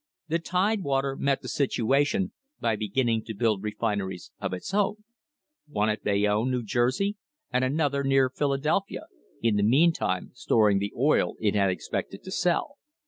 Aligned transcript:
The 0.29 0.39
Tidewater 0.39 1.15
met 1.15 1.43
the 1.43 1.47
situation 1.47 2.31
by 2.59 2.75
beginning 2.75 3.23
to 3.25 3.35
build 3.35 3.61
refineries 3.61 4.31
of 4.39 4.51
its 4.51 4.73
own 4.73 5.03
one 5.67 5.89
at 5.89 6.03
Bayonne, 6.03 6.49
New 6.49 6.63
Jersey, 6.63 7.17
and 7.51 7.63
another 7.63 8.03
near 8.03 8.27
Philadelphia 8.31 9.05
in 9.43 9.57
the 9.57 9.61
meantime 9.63 10.31
storing 10.33 10.79
the 10.79 10.91
oil 10.97 11.35
it 11.39 11.53
had 11.53 11.69
expected 11.69 12.23
to 12.23 12.31
sell. 12.31 12.79